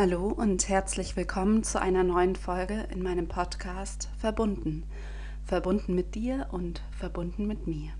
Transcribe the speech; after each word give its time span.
Hallo 0.00 0.28
und 0.28 0.68
herzlich 0.68 1.16
willkommen 1.16 1.64
zu 1.64 1.82
einer 1.82 2.04
neuen 2.04 2.36
Folge 2.36 2.86
in 2.92 3.02
meinem 3.02 3.26
Podcast 3.26 4.08
Verbunden. 4.16 4.84
Verbunden 5.44 5.92
mit 5.96 6.14
dir 6.14 6.46
und 6.52 6.82
verbunden 6.96 7.48
mit 7.48 7.66
mir. 7.66 7.90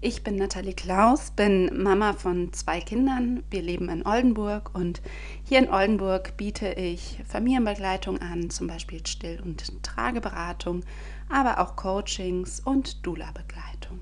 Ich 0.00 0.22
bin 0.22 0.36
Nathalie 0.36 0.74
Klaus, 0.74 1.32
bin 1.32 1.82
Mama 1.82 2.12
von 2.12 2.52
zwei 2.52 2.80
Kindern. 2.80 3.42
Wir 3.50 3.62
leben 3.62 3.88
in 3.88 4.06
Oldenburg 4.06 4.70
und 4.76 5.02
hier 5.42 5.58
in 5.58 5.68
Oldenburg 5.68 6.36
biete 6.36 6.74
ich 6.74 7.18
Familienbegleitung 7.26 8.18
an, 8.18 8.48
zum 8.50 8.68
Beispiel 8.68 9.04
Still- 9.04 9.42
und 9.42 9.82
Trageberatung, 9.82 10.84
aber 11.28 11.58
auch 11.58 11.74
Coachings 11.74 12.60
und 12.60 13.04
Dula-Begleitung. 13.04 13.98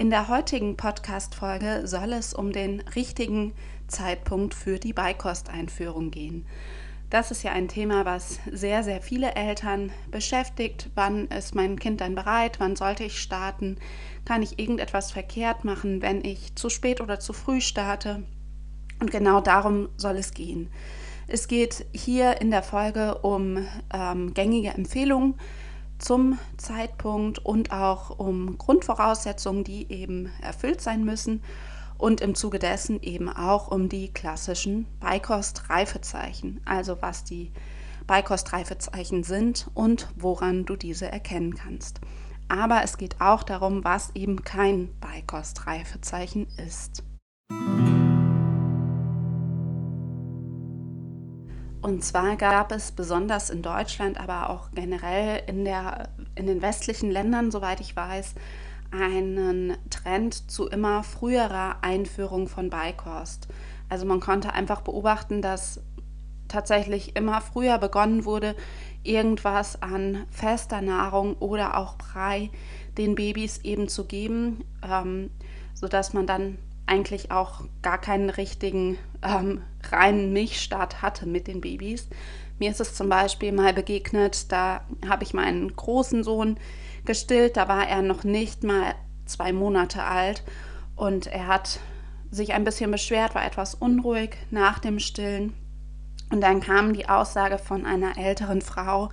In 0.00 0.10
der 0.10 0.28
heutigen 0.28 0.76
Podcast-Folge 0.76 1.88
soll 1.88 2.12
es 2.12 2.32
um 2.32 2.52
den 2.52 2.80
richtigen 2.94 3.52
Zeitpunkt 3.88 4.54
für 4.54 4.78
die 4.78 4.92
Beikosteinführung 4.92 6.10
gehen. 6.10 6.46
Das 7.10 7.30
ist 7.30 7.42
ja 7.42 7.52
ein 7.52 7.68
Thema, 7.68 8.04
was 8.04 8.38
sehr, 8.52 8.84
sehr 8.84 9.00
viele 9.00 9.34
Eltern 9.34 9.92
beschäftigt. 10.10 10.90
Wann 10.94 11.28
ist 11.28 11.54
mein 11.54 11.78
Kind 11.78 12.02
dann 12.02 12.14
bereit? 12.14 12.60
Wann 12.60 12.76
sollte 12.76 13.04
ich 13.04 13.18
starten? 13.18 13.78
Kann 14.26 14.42
ich 14.42 14.58
irgendetwas 14.58 15.10
verkehrt 15.10 15.64
machen, 15.64 16.02
wenn 16.02 16.22
ich 16.22 16.54
zu 16.54 16.68
spät 16.68 17.00
oder 17.00 17.18
zu 17.18 17.32
früh 17.32 17.62
starte? 17.62 18.24
Und 19.00 19.10
genau 19.10 19.40
darum 19.40 19.88
soll 19.96 20.16
es 20.16 20.34
gehen. 20.34 20.68
Es 21.28 21.48
geht 21.48 21.86
hier 21.92 22.42
in 22.42 22.50
der 22.50 22.62
Folge 22.62 23.18
um 23.18 23.66
ähm, 23.92 24.34
gängige 24.34 24.68
Empfehlungen 24.68 25.34
zum 25.98 26.38
Zeitpunkt 26.58 27.38
und 27.38 27.72
auch 27.72 28.18
um 28.18 28.58
Grundvoraussetzungen, 28.58 29.64
die 29.64 29.90
eben 29.90 30.30
erfüllt 30.42 30.80
sein 30.82 31.04
müssen 31.04 31.42
und 31.98 32.20
im 32.20 32.34
Zuge 32.34 32.58
dessen 32.58 33.02
eben 33.02 33.28
auch 33.28 33.68
um 33.70 33.88
die 33.88 34.12
klassischen 34.12 34.86
Beikost-Reifezeichen, 35.00 36.60
also 36.64 37.02
was 37.02 37.24
die 37.24 37.52
Beikost-Reifezeichen 38.06 39.24
sind 39.24 39.68
und 39.74 40.08
woran 40.16 40.64
du 40.64 40.76
diese 40.76 41.10
erkennen 41.10 41.54
kannst. 41.54 42.00
Aber 42.48 42.82
es 42.82 42.96
geht 42.96 43.20
auch 43.20 43.42
darum, 43.42 43.84
was 43.84 44.14
eben 44.14 44.42
kein 44.42 44.88
Beikost-Reifezeichen 45.00 46.46
ist. 46.64 47.02
Und 51.82 52.04
zwar 52.04 52.36
gab 52.36 52.72
es 52.72 52.92
besonders 52.92 53.50
in 53.50 53.62
Deutschland, 53.62 54.18
aber 54.18 54.50
auch 54.50 54.70
generell 54.72 55.42
in, 55.46 55.64
der, 55.64 56.08
in 56.34 56.46
den 56.46 56.62
westlichen 56.62 57.10
Ländern, 57.10 57.50
soweit 57.50 57.80
ich 57.80 57.94
weiß, 57.94 58.34
einen 58.90 59.76
Trend 59.90 60.50
zu 60.50 60.68
immer 60.68 61.02
früherer 61.02 61.78
Einführung 61.82 62.48
von 62.48 62.70
Beikost. 62.70 63.48
Also 63.88 64.06
man 64.06 64.20
konnte 64.20 64.52
einfach 64.52 64.80
beobachten, 64.80 65.42
dass 65.42 65.80
tatsächlich 66.48 67.14
immer 67.16 67.40
früher 67.40 67.78
begonnen 67.78 68.24
wurde, 68.24 68.54
irgendwas 69.02 69.82
an 69.82 70.26
fester 70.30 70.80
Nahrung 70.80 71.34
oder 71.36 71.76
auch 71.76 71.96
Brei 71.96 72.50
den 72.96 73.14
Babys 73.14 73.58
eben 73.58 73.88
zu 73.88 74.04
geben, 74.04 74.64
ähm, 74.82 75.30
sodass 75.74 76.12
man 76.12 76.26
dann 76.26 76.58
eigentlich 76.86 77.30
auch 77.30 77.62
gar 77.82 77.98
keinen 77.98 78.30
richtigen 78.30 78.98
ähm, 79.22 79.62
reinen 79.90 80.32
Milchstart 80.32 81.02
hatte 81.02 81.26
mit 81.26 81.46
den 81.46 81.60
Babys. 81.60 82.08
Mir 82.58 82.70
ist 82.70 82.80
es 82.80 82.94
zum 82.94 83.08
Beispiel 83.08 83.52
mal 83.52 83.72
begegnet, 83.72 84.50
da 84.50 84.80
habe 85.08 85.22
ich 85.22 85.34
meinen 85.34 85.74
großen 85.76 86.24
Sohn 86.24 86.58
gestillt. 87.08 87.56
Da 87.56 87.66
war 87.66 87.88
er 87.88 88.02
noch 88.02 88.22
nicht 88.22 88.62
mal 88.62 88.94
zwei 89.26 89.52
Monate 89.52 90.04
alt 90.04 90.44
und 90.94 91.26
er 91.26 91.48
hat 91.48 91.80
sich 92.30 92.52
ein 92.52 92.64
bisschen 92.64 92.92
beschwert, 92.92 93.34
war 93.34 93.44
etwas 93.44 93.74
unruhig 93.74 94.36
nach 94.50 94.78
dem 94.78 95.00
Stillen. 95.00 95.54
Und 96.30 96.42
dann 96.42 96.60
kam 96.60 96.92
die 96.92 97.08
Aussage 97.08 97.58
von 97.58 97.86
einer 97.86 98.18
älteren 98.18 98.60
Frau, 98.60 99.08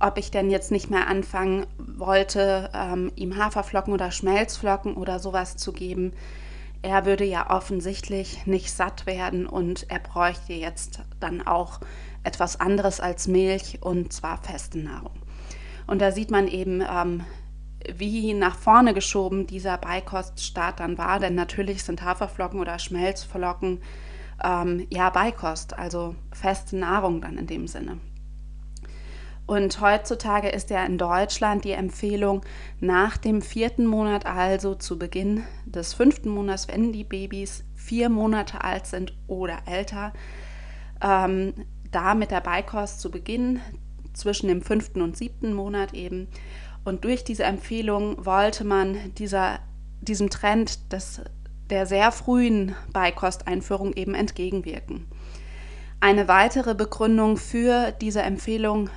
ob 0.00 0.18
ich 0.18 0.30
denn 0.30 0.50
jetzt 0.50 0.72
nicht 0.72 0.90
mehr 0.90 1.06
anfangen 1.06 1.66
wollte, 1.78 2.70
ähm, 2.74 3.12
ihm 3.14 3.36
Haferflocken 3.36 3.92
oder 3.92 4.10
Schmelzflocken 4.10 4.94
oder 4.94 5.20
sowas 5.20 5.56
zu 5.56 5.72
geben. 5.72 6.12
Er 6.82 7.04
würde 7.04 7.24
ja 7.24 7.50
offensichtlich 7.50 8.46
nicht 8.46 8.72
satt 8.72 9.06
werden 9.06 9.46
und 9.46 9.88
er 9.90 10.00
bräuchte 10.00 10.54
jetzt 10.54 11.00
dann 11.20 11.46
auch 11.46 11.80
etwas 12.24 12.58
anderes 12.58 12.98
als 12.98 13.28
Milch 13.28 13.78
und 13.82 14.12
zwar 14.12 14.42
feste 14.42 14.78
Nahrung. 14.78 15.12
Und 15.90 16.00
da 16.00 16.12
sieht 16.12 16.30
man 16.30 16.46
eben, 16.46 16.84
ähm, 16.88 17.24
wie 17.96 18.32
nach 18.32 18.54
vorne 18.54 18.94
geschoben 18.94 19.48
dieser 19.48 19.76
Beikoststart 19.76 20.78
dann 20.78 20.98
war, 20.98 21.18
denn 21.18 21.34
natürlich 21.34 21.82
sind 21.82 22.04
Haferflocken 22.04 22.60
oder 22.60 22.78
Schmelzflocken 22.78 23.82
ähm, 24.40 24.86
ja 24.88 25.10
Beikost, 25.10 25.76
also 25.76 26.14
feste 26.32 26.76
Nahrung 26.76 27.20
dann 27.20 27.36
in 27.36 27.48
dem 27.48 27.66
Sinne. 27.66 27.98
Und 29.46 29.80
heutzutage 29.80 30.50
ist 30.50 30.70
ja 30.70 30.84
in 30.84 30.96
Deutschland 30.96 31.64
die 31.64 31.72
Empfehlung, 31.72 32.42
nach 32.78 33.16
dem 33.16 33.42
vierten 33.42 33.84
Monat, 33.84 34.26
also 34.26 34.76
zu 34.76 34.96
Beginn 34.96 35.42
des 35.64 35.92
fünften 35.92 36.28
Monats, 36.28 36.68
wenn 36.68 36.92
die 36.92 37.02
Babys 37.02 37.64
vier 37.74 38.10
Monate 38.10 38.62
alt 38.62 38.86
sind 38.86 39.12
oder 39.26 39.58
älter, 39.66 40.12
ähm, 41.02 41.52
da 41.90 42.14
mit 42.14 42.30
der 42.30 42.42
Beikost 42.42 43.00
zu 43.00 43.10
beginnen, 43.10 43.60
zwischen 44.12 44.48
dem 44.48 44.62
fünften 44.62 45.02
und 45.02 45.16
siebten 45.16 45.52
Monat 45.52 45.94
eben. 45.94 46.28
Und 46.84 47.04
durch 47.04 47.24
diese 47.24 47.44
Empfehlung 47.44 48.24
wollte 48.24 48.64
man 48.64 48.96
dieser, 49.18 49.58
diesem 50.00 50.30
Trend 50.30 50.92
des, 50.92 51.20
der 51.68 51.86
sehr 51.86 52.12
frühen 52.12 52.74
Beikosteinführung 52.92 53.92
eben 53.92 54.14
entgegenwirken. 54.14 55.06
Eine 56.00 56.28
weitere 56.28 56.74
Begründung 56.74 57.36
für 57.36 57.92
diese 58.00 58.22
Empfehlung 58.22 58.88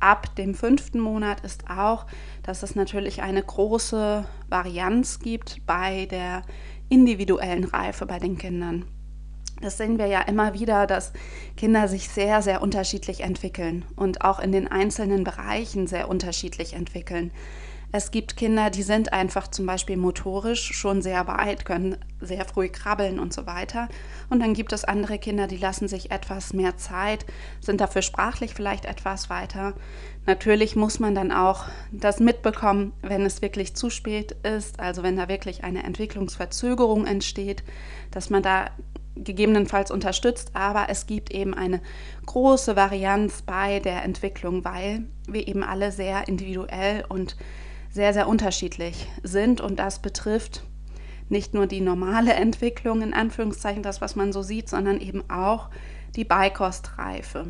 ab 0.00 0.34
dem 0.34 0.54
fünften 0.54 0.98
Monat 0.98 1.40
ist 1.40 1.70
auch, 1.70 2.06
dass 2.42 2.62
es 2.62 2.74
natürlich 2.74 3.22
eine 3.22 3.42
große 3.42 4.24
Varianz 4.48 5.20
gibt 5.20 5.64
bei 5.66 6.06
der 6.06 6.42
individuellen 6.88 7.64
Reife 7.64 8.06
bei 8.06 8.18
den 8.18 8.36
Kindern. 8.36 8.86
Das 9.60 9.76
sehen 9.76 9.98
wir 9.98 10.06
ja 10.06 10.22
immer 10.22 10.54
wieder, 10.54 10.86
dass 10.86 11.12
Kinder 11.56 11.86
sich 11.86 12.08
sehr, 12.08 12.40
sehr 12.40 12.62
unterschiedlich 12.62 13.20
entwickeln 13.20 13.84
und 13.94 14.22
auch 14.22 14.38
in 14.38 14.52
den 14.52 14.68
einzelnen 14.68 15.22
Bereichen 15.22 15.86
sehr 15.86 16.08
unterschiedlich 16.08 16.72
entwickeln. 16.72 17.30
Es 17.92 18.12
gibt 18.12 18.36
Kinder, 18.36 18.70
die 18.70 18.84
sind 18.84 19.12
einfach 19.12 19.48
zum 19.48 19.66
Beispiel 19.66 19.96
motorisch 19.96 20.72
schon 20.74 21.02
sehr 21.02 21.26
weit, 21.26 21.64
können 21.64 21.96
sehr 22.20 22.44
früh 22.44 22.68
krabbeln 22.68 23.18
und 23.18 23.34
so 23.34 23.46
weiter. 23.46 23.88
Und 24.28 24.40
dann 24.40 24.54
gibt 24.54 24.72
es 24.72 24.84
andere 24.84 25.18
Kinder, 25.18 25.48
die 25.48 25.56
lassen 25.56 25.88
sich 25.88 26.12
etwas 26.12 26.52
mehr 26.52 26.76
Zeit, 26.76 27.26
sind 27.60 27.80
dafür 27.80 28.02
sprachlich 28.02 28.54
vielleicht 28.54 28.84
etwas 28.84 29.28
weiter. 29.28 29.74
Natürlich 30.26 30.76
muss 30.76 31.00
man 31.00 31.16
dann 31.16 31.32
auch 31.32 31.64
das 31.90 32.20
mitbekommen, 32.20 32.92
wenn 33.02 33.26
es 33.26 33.42
wirklich 33.42 33.74
zu 33.74 33.90
spät 33.90 34.36
ist, 34.44 34.78
also 34.78 35.02
wenn 35.02 35.16
da 35.16 35.28
wirklich 35.28 35.64
eine 35.64 35.82
Entwicklungsverzögerung 35.82 37.06
entsteht, 37.06 37.64
dass 38.12 38.30
man 38.30 38.44
da 38.44 38.70
gegebenenfalls 39.22 39.90
unterstützt, 39.90 40.50
aber 40.54 40.86
es 40.88 41.06
gibt 41.06 41.32
eben 41.32 41.54
eine 41.54 41.80
große 42.26 42.76
Varianz 42.76 43.42
bei 43.42 43.80
der 43.80 44.04
Entwicklung, 44.04 44.64
weil 44.64 45.04
wir 45.26 45.46
eben 45.46 45.62
alle 45.62 45.92
sehr 45.92 46.28
individuell 46.28 47.04
und 47.08 47.36
sehr, 47.90 48.12
sehr 48.12 48.28
unterschiedlich 48.28 49.08
sind 49.22 49.60
und 49.60 49.78
das 49.78 50.00
betrifft 50.00 50.62
nicht 51.28 51.54
nur 51.54 51.66
die 51.66 51.80
normale 51.80 52.34
Entwicklung, 52.34 53.02
in 53.02 53.14
Anführungszeichen, 53.14 53.82
das, 53.82 54.00
was 54.00 54.16
man 54.16 54.32
so 54.32 54.42
sieht, 54.42 54.68
sondern 54.68 55.00
eben 55.00 55.28
auch 55.30 55.70
die 56.16 56.24
Beikostreife. 56.24 57.46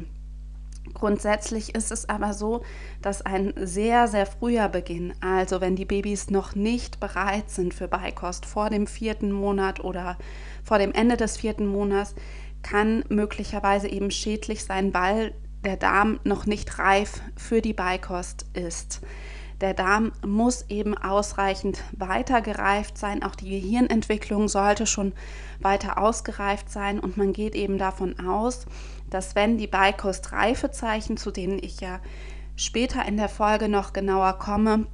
Grundsätzlich 0.95 1.75
ist 1.75 1.93
es 1.93 2.09
aber 2.09 2.33
so, 2.33 2.63
dass 3.03 3.23
ein 3.23 3.53
sehr, 3.57 4.09
sehr 4.09 4.27
früher 4.27 4.69
Beginn, 4.69 5.15
also 5.21 5.61
wenn 5.61 5.77
die 5.77 5.85
Babys 5.85 6.31
noch 6.31 6.55
nicht 6.55 7.01
bereit 7.01 7.51
sind 7.51 7.75
für 7.75 7.89
Beikost 7.89 8.47
vor 8.47 8.71
dem 8.71 8.87
vierten 8.87 9.33
Monat 9.33 9.81
oder 9.81 10.19
vor 10.63 10.79
dem 10.79 10.93
Ende 10.93 11.17
des 11.17 11.37
vierten 11.37 11.67
Monats, 11.67 12.15
kann 12.63 13.05
möglicherweise 13.09 13.89
eben 13.89 14.11
schädlich 14.11 14.65
sein, 14.65 14.93
weil 14.93 15.33
der 15.65 15.77
Darm 15.77 16.21
noch 16.25 16.47
nicht 16.47 16.79
reif 16.79 17.21
für 17.37 17.61
die 17.61 17.73
Beikost 17.73 18.47
ist. 18.55 19.01
Der 19.61 19.75
Darm 19.75 20.13
muss 20.27 20.65
eben 20.71 20.97
ausreichend 20.97 21.83
weiter 21.93 22.41
gereift 22.41 22.97
sein. 22.97 23.23
Auch 23.23 23.35
die 23.35 23.51
Gehirnentwicklung 23.51 24.49
sollte 24.49 24.87
schon 24.87 25.13
weiter 25.61 25.99
ausgereift 25.99 26.71
sein. 26.71 26.99
Und 26.99 27.19
man 27.19 27.35
geht 27.35 27.55
eben 27.55 27.77
davon 27.77 28.19
aus, 28.21 28.65
dass 29.11 29.35
wenn 29.35 29.59
die 29.59 29.67
Beikost-Reifezeichen, 29.67 31.19
zu 31.19 31.31
denen 31.31 31.59
ich 31.63 31.81
ja 31.81 32.01
später 32.57 33.05
in 33.07 33.19
der 33.19 33.29
Folge 33.29 33.69
noch 33.69 33.93
genauer 33.93 34.39
komme, 34.39 34.87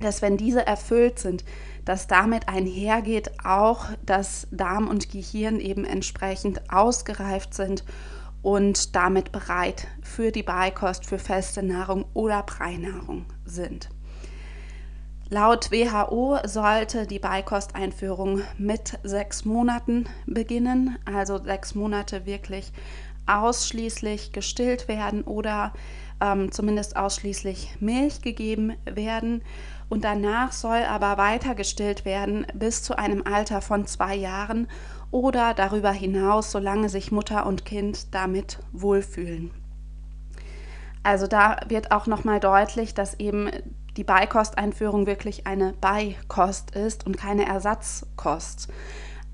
dass 0.00 0.20
wenn 0.20 0.36
diese 0.36 0.66
erfüllt 0.66 1.18
sind, 1.18 1.44
dass 1.86 2.06
damit 2.06 2.48
einhergeht 2.48 3.30
auch, 3.44 3.86
dass 4.04 4.48
Darm 4.50 4.88
und 4.88 5.10
Gehirn 5.10 5.60
eben 5.60 5.84
entsprechend 5.84 6.70
ausgereift 6.70 7.54
sind 7.54 7.84
und 8.44 8.94
damit 8.94 9.32
bereit 9.32 9.88
für 10.02 10.30
die 10.30 10.42
Beikost, 10.42 11.06
für 11.06 11.18
feste 11.18 11.62
Nahrung 11.62 12.04
oder 12.12 12.42
Breinahrung 12.42 13.24
sind. 13.46 13.88
Laut 15.30 15.72
WHO 15.72 16.38
sollte 16.44 17.06
die 17.06 17.18
Beikosteinführung 17.18 18.42
mit 18.58 18.98
sechs 19.02 19.46
Monaten 19.46 20.04
beginnen, 20.26 20.98
also 21.06 21.42
sechs 21.42 21.74
Monate 21.74 22.26
wirklich 22.26 22.70
ausschließlich 23.26 24.32
gestillt 24.32 24.88
werden 24.88 25.22
oder 25.22 25.72
ähm, 26.24 26.50
zumindest 26.50 26.96
ausschließlich 26.96 27.76
Milch 27.80 28.22
gegeben 28.22 28.74
werden. 28.84 29.42
Und 29.90 30.04
danach 30.04 30.52
soll 30.52 30.82
aber 30.82 31.18
weiter 31.18 31.54
gestillt 31.54 32.04
werden 32.04 32.46
bis 32.54 32.82
zu 32.82 32.98
einem 32.98 33.22
Alter 33.26 33.60
von 33.60 33.86
zwei 33.86 34.14
Jahren 34.14 34.68
oder 35.10 35.54
darüber 35.54 35.92
hinaus, 35.92 36.50
solange 36.50 36.88
sich 36.88 37.12
Mutter 37.12 37.46
und 37.46 37.64
Kind 37.64 38.14
damit 38.14 38.58
wohlfühlen. 38.72 39.50
Also 41.02 41.26
da 41.26 41.58
wird 41.68 41.92
auch 41.92 42.06
nochmal 42.06 42.40
deutlich, 42.40 42.94
dass 42.94 43.20
eben 43.20 43.50
die 43.98 44.04
Beikosteinführung 44.04 45.06
wirklich 45.06 45.46
eine 45.46 45.74
Beikost 45.74 46.74
ist 46.74 47.06
und 47.06 47.18
keine 47.18 47.46
Ersatzkost. 47.46 48.68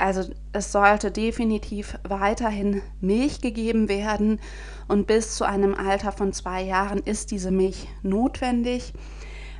Also 0.00 0.30
es 0.54 0.72
sollte 0.72 1.10
definitiv 1.10 1.98
weiterhin 2.08 2.80
Milch 3.02 3.42
gegeben 3.42 3.90
werden 3.90 4.40
und 4.88 5.06
bis 5.06 5.36
zu 5.36 5.44
einem 5.44 5.74
Alter 5.74 6.10
von 6.10 6.32
zwei 6.32 6.62
Jahren 6.62 7.00
ist 7.00 7.30
diese 7.30 7.50
Milch 7.50 7.86
notwendig. 8.02 8.94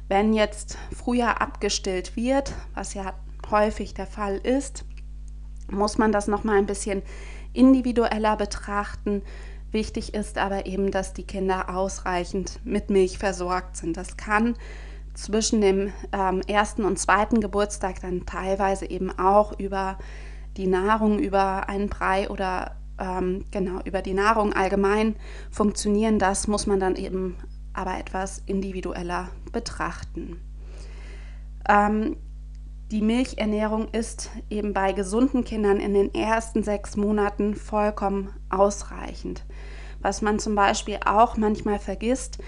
Wenn 0.09 0.33
jetzt 0.33 0.79
früher 0.97 1.43
abgestillt 1.43 2.17
wird, 2.17 2.55
was 2.75 2.95
ja 2.95 3.13
häufig 3.51 3.93
der 3.93 4.07
Fall 4.07 4.39
ist, 4.39 4.87
muss 5.71 5.99
man 5.99 6.11
das 6.11 6.27
noch 6.27 6.43
mal 6.43 6.57
ein 6.57 6.67
bisschen 6.67 7.03
individueller 7.53 8.39
betrachten. 8.39 9.21
Wichtig 9.73 10.15
ist 10.15 10.39
aber 10.39 10.65
eben, 10.65 10.91
dass 10.91 11.13
die 11.13 11.25
Kinder 11.25 11.69
ausreichend 11.69 12.61
mit 12.65 12.89
Milch 12.89 13.19
versorgt 13.19 13.77
sind. 13.77 13.99
Das 13.99 14.17
kann 14.17 14.57
zwischen 15.13 15.61
dem 15.61 15.93
ähm, 16.13 16.41
ersten 16.47 16.87
und 16.87 16.99
zweiten 16.99 17.43
Geburtstag 17.43 18.01
dann 18.01 18.25
teilweise 18.25 18.89
eben 18.89 19.17
auch 19.19 19.59
über 19.59 19.99
die 20.57 20.67
Nahrung, 20.67 21.19
über 21.19 21.69
einen 21.69 21.89
Brei 21.89 22.29
oder 22.29 22.77
ähm, 23.01 23.45
genau 23.51 23.81
über 23.85 24.03
die 24.03 24.15
Nahrung 24.15 24.53
allgemein 24.53 25.17
funktionieren. 25.51 26.19
Das 26.19 26.47
muss 26.47 26.67
man 26.67 26.79
dann 26.79 26.97
eben 26.97 27.37
aber 27.73 27.99
etwas 27.99 28.43
individueller 28.47 29.29
betrachten. 29.53 30.41
Ähm, 31.69 32.17
die 32.91 33.03
Milchernährung 33.03 33.89
ist 33.93 34.31
eben 34.51 34.75
bei 34.75 34.93
gesunden 34.93 35.45
Kindern 35.45 35.79
in 35.79 35.95
den 35.95 36.13
ersten 36.13 36.65
sechs 36.65 36.97
Monaten 36.97 37.55
vollkommen 37.55 38.31
ausreichend. 38.49 39.45
Was 40.01 40.23
man 40.23 40.39
zum 40.39 40.55
Beispiel 40.55 40.99
auch 41.05 41.37
manchmal 41.37 41.79
vergisst, 41.79 42.39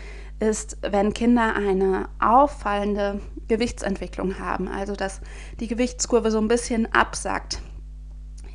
ist, 0.41 0.79
wenn 0.83 1.15
Kinder 1.15 1.55
eine 1.55 2.09
auffallende 2.19 3.21
Gewichtsentwicklung 3.47 4.41
haben, 4.41 4.67
also 4.67 4.97
dass 4.97 5.21
die 5.61 5.69
Gewichtskurve 5.69 6.33
so 6.33 6.39
ein 6.39 6.49
bisschen 6.49 6.93
absackt 6.93 7.63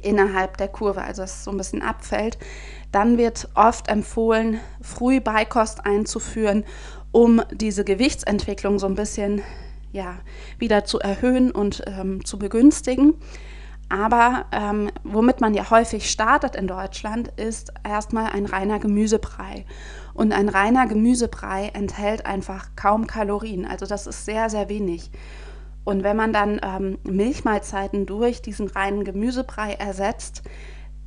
innerhalb 0.07 0.57
der 0.57 0.67
Kurve, 0.67 1.01
also 1.01 1.21
dass 1.21 1.37
es 1.37 1.43
so 1.43 1.51
ein 1.51 1.57
bisschen 1.57 1.81
abfällt, 1.81 2.37
dann 2.91 3.17
wird 3.17 3.49
oft 3.53 3.89
empfohlen, 3.89 4.59
früh 4.81 5.19
Beikost 5.19 5.85
einzuführen, 5.85 6.63
um 7.11 7.41
diese 7.51 7.83
Gewichtsentwicklung 7.83 8.79
so 8.79 8.87
ein 8.87 8.95
bisschen 8.95 9.41
ja, 9.91 10.15
wieder 10.59 10.85
zu 10.85 10.99
erhöhen 10.99 11.51
und 11.51 11.83
ähm, 11.87 12.23
zu 12.23 12.39
begünstigen. 12.39 13.15
Aber 13.89 14.45
ähm, 14.51 14.89
womit 15.03 15.39
man 15.39 15.53
ja 15.53 15.69
häufig 15.69 16.09
startet 16.09 16.55
in 16.55 16.67
Deutschland, 16.67 17.29
ist 17.37 17.71
erstmal 17.87 18.31
ein 18.31 18.45
reiner 18.45 18.79
Gemüsebrei. 18.79 19.65
Und 20.13 20.33
ein 20.33 20.49
reiner 20.49 20.87
Gemüsebrei 20.87 21.71
enthält 21.73 22.25
einfach 22.25 22.71
kaum 22.75 23.07
Kalorien. 23.07 23.65
Also 23.65 23.85
das 23.85 24.07
ist 24.07 24.25
sehr, 24.25 24.49
sehr 24.49 24.67
wenig. 24.67 25.09
Und 25.87 26.03
wenn 26.03 26.17
man 26.17 26.33
dann 26.33 26.59
ähm, 26.61 26.97
Milchmahlzeiten 27.03 28.05
durch 28.05 28.41
diesen 28.41 28.67
reinen 28.67 29.05
Gemüsebrei 29.05 29.71
ersetzt, 29.71 30.41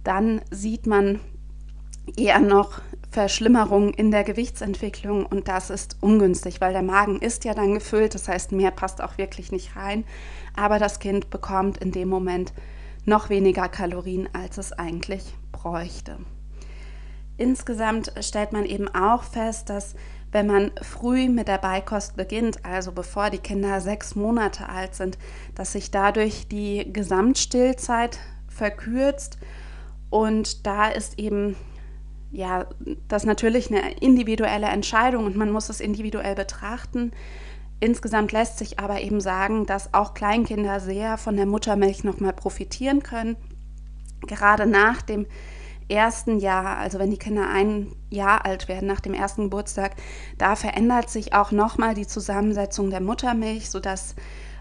dann 0.05 0.41
sieht 0.51 0.87
man 0.87 1.21
eher 2.17 2.41
noch 2.41 2.81
Verschlimmerungen 3.11 3.93
in 3.93 4.11
der 4.11 4.25
Gewichtsentwicklung 4.25 5.27
und 5.27 5.49
das 5.49 5.69
ist 5.69 5.99
ungünstig, 6.01 6.63
weil 6.63 6.73
der 6.73 6.81
Magen 6.81 7.19
ist 7.19 7.45
ja 7.45 7.53
dann 7.53 7.75
gefüllt, 7.75 8.15
das 8.15 8.27
heißt, 8.27 8.53
mehr 8.53 8.71
passt 8.71 9.03
auch 9.03 9.19
wirklich 9.19 9.53
nicht 9.53 9.77
rein, 9.77 10.05
aber 10.57 10.79
das 10.79 10.99
Kind 10.99 11.29
bekommt 11.29 11.77
in 11.77 11.93
dem 11.93 12.09
Moment 12.09 12.55
noch 13.05 13.29
weniger 13.29 13.69
Kalorien, 13.69 14.31
als 14.33 14.57
es 14.57 14.73
eigentlich 14.73 15.35
bräuchte. 15.53 16.17
Insgesamt 17.37 18.15
stellt 18.23 18.53
man 18.53 18.65
eben 18.65 18.89
auch 18.89 19.25
fest, 19.25 19.69
dass 19.69 19.95
wenn 20.33 20.47
man 20.47 20.71
früh 20.83 21.29
mit 21.29 21.49
der 21.49 21.59
Beikost 21.59 22.17
beginnt, 22.17 22.65
also 22.65 22.93
bevor 22.93 23.31
die 23.31 23.39
Kinder 23.39 23.81
sechs 23.81 24.15
Monate 24.15 24.69
alt 24.69 24.95
sind, 24.95 25.19
dass 25.55 25.73
sich 25.73 25.91
dadurch 25.91 26.47
die 26.49 26.93
Gesamtstillzeit 26.93 28.19
verkürzt 28.49 29.39
und 30.09 30.67
da 30.67 30.89
ist 30.89 31.19
eben 31.19 31.57
ja, 32.33 32.67
das 33.09 33.25
natürlich 33.25 33.71
eine 33.71 33.93
individuelle 33.95 34.69
Entscheidung 34.69 35.27
und 35.27 35.37
man 35.37 35.51
muss 35.51 35.69
es 35.69 35.81
individuell 35.81 36.35
betrachten. 36.35 37.13
Insgesamt 37.81 38.31
lässt 38.33 38.59
sich 38.59 38.79
aber 38.79 39.01
eben 39.01 39.21
sagen, 39.21 39.67
dass 39.67 39.95
auch 39.95 40.15
Kleinkinder 40.15 40.81
sehr 40.81 41.17
von 41.19 41.37
der 41.37 41.47
Muttermilch 41.47 42.05
nochmal 42.05 42.33
profitieren 42.33 43.03
können. 43.03 43.37
Gerade 44.27 44.67
nach 44.67 45.03
dem 45.03 45.27
ersten 45.91 46.39
Jahr, 46.39 46.77
also 46.77 46.99
wenn 46.99 47.11
die 47.11 47.19
Kinder 47.19 47.49
ein 47.49 47.93
Jahr 48.11 48.45
alt 48.45 48.69
werden, 48.69 48.87
nach 48.87 49.01
dem 49.01 49.15
ersten 49.15 49.45
Geburtstag, 49.45 49.97
da 50.39 50.57
verändert 50.57 51.11
sich 51.11 51.35
auch 51.35 51.51
nochmal 51.51 51.95
die 51.95 52.07
Zusammensetzung 52.07 52.91
der 52.91 53.01
Muttermilch, 53.01 53.71
sodass 53.71 54.15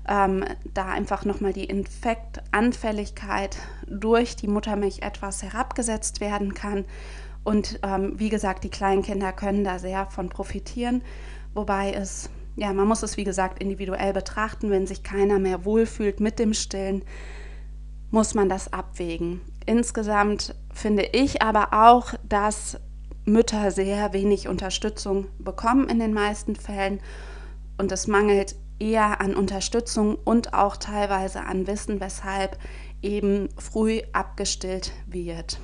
ähm, 0.08 0.44
da 0.74 0.86
einfach 0.88 1.26
nochmal 1.26 1.54
die 1.54 1.66
Infektanfälligkeit 1.66 3.58
durch 3.88 4.36
die 4.36 4.48
Muttermilch 4.48 5.02
etwas 5.02 5.44
herabgesetzt 5.44 6.20
werden 6.20 6.54
kann 6.54 6.86
und 7.44 7.80
ähm, 7.84 8.14
wie 8.18 8.30
gesagt, 8.30 8.64
die 8.64 8.70
kleinen 8.70 9.02
Kinder 9.02 9.32
können 9.32 9.64
da 9.64 9.80
sehr 9.80 10.06
von 10.08 10.30
profitieren, 10.30 11.02
wobei 11.54 11.92
es, 11.92 12.30
ja, 12.56 12.74
man 12.74 12.88
muss 12.88 13.04
es 13.04 13.18
wie 13.18 13.24
gesagt 13.24 13.62
individuell 13.62 14.14
betrachten. 14.14 14.70
Wenn 14.70 14.88
sich 14.88 15.04
keiner 15.04 15.40
mehr 15.40 15.66
wohlfühlt 15.66 16.20
mit 16.20 16.40
dem 16.40 16.54
Stillen, 16.54 17.04
muss 18.12 18.34
man 18.34 18.50
das 18.50 18.74
abwägen. 18.74 19.42
Insgesamt 19.66 20.56
finde 20.80 21.04
ich 21.04 21.42
aber 21.42 21.70
auch, 21.74 22.14
dass 22.24 22.80
Mütter 23.26 23.72
sehr 23.72 24.14
wenig 24.14 24.48
Unterstützung 24.48 25.28
bekommen 25.38 25.88
in 25.88 26.00
den 26.00 26.14
meisten 26.14 26.56
Fällen 26.56 27.00
und 27.78 27.92
es 27.92 28.08
mangelt 28.08 28.56
eher 28.80 29.22
an 29.22 29.36
Unterstützung 29.36 30.16
und 30.16 30.54
auch 30.54 30.78
teilweise 30.78 31.42
an 31.42 31.68
Wissen, 31.68 32.00
weshalb 32.00 32.58
eben 33.02 33.50
früh 33.58 34.02
abgestillt 34.14 34.92
wird. 35.06 35.60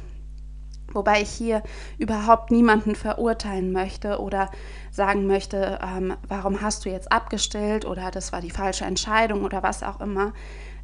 Wobei 0.94 1.22
ich 1.22 1.30
hier 1.30 1.64
überhaupt 1.98 2.52
niemanden 2.52 2.96
verurteilen 2.96 3.72
möchte 3.72 4.20
oder 4.20 4.52
sagen 4.92 5.28
möchte, 5.28 5.80
ähm, 5.84 6.16
warum 6.28 6.62
hast 6.62 6.86
du 6.86 6.90
jetzt 6.90 7.12
abgestellt 7.12 7.86
oder 7.86 8.12
das 8.12 8.32
war 8.32 8.42
die 8.42 8.52
falsche 8.52 8.86
Entscheidung 8.86 9.44
oder 9.44 9.64
was 9.64 9.84
auch 9.84 10.00
immer. 10.00 10.34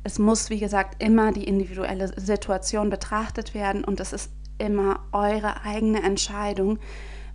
Es 0.03 0.19
muss, 0.19 0.49
wie 0.49 0.59
gesagt, 0.59 1.01
immer 1.03 1.31
die 1.31 1.43
individuelle 1.43 2.19
Situation 2.19 2.89
betrachtet 2.89 3.53
werden 3.53 3.83
und 3.83 3.99
es 3.99 4.13
ist 4.13 4.31
immer 4.57 5.01
eure 5.11 5.63
eigene 5.63 6.01
Entscheidung, 6.03 6.79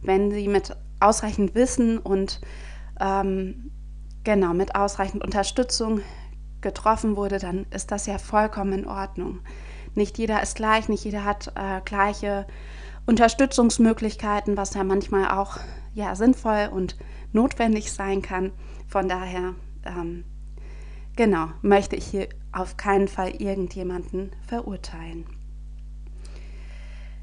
wenn 0.03 0.31
sie 0.31 0.49
mit 0.49 0.77
ausreichend 1.01 1.55
Wissen 1.55 1.99
und 1.99 2.41
ähm, 3.01 3.71
genau 4.25 4.55
mit 4.55 4.75
ausreichend 4.75 5.25
Unterstützung 5.25 6.01
getroffen 6.61 7.17
wurde, 7.17 7.39
dann 7.39 7.67
ist 7.71 7.91
das 7.93 8.07
ja 8.07 8.19
vollkommen 8.19 8.73
in 8.73 8.87
Ordnung. 8.87 9.41
Nicht 9.95 10.19
jeder 10.19 10.43
ist 10.43 10.57
gleich, 10.57 10.89
nicht 10.89 11.05
jeder 11.05 11.25
hat 11.25 11.53
äh, 11.55 11.81
gleiche 11.85 12.47
Unterstützungsmöglichkeiten, 13.07 14.57
was 14.57 14.75
ja 14.75 14.85
manchmal 14.85 15.31
auch 15.31 15.59
ja, 15.95 16.15
sinnvoll 16.15 16.69
und 16.73 16.97
notwendig 17.33 17.93
sein 17.93 18.21
kann. 18.21 18.53
Von 18.89 19.09
daher, 19.09 19.55
ähm, 19.85 20.25
genau, 21.15 21.49
möchte 21.63 21.97
ich 21.97 22.07
hier 22.07 22.29
auf 22.57 22.77
keinen 22.77 23.09
Fall 23.09 23.31
irgendjemanden 23.41 24.33
verurteilen. 24.47 25.27